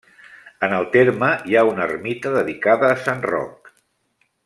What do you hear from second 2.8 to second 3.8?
a sant Roc.